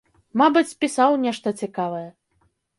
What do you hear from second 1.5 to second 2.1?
цікавае.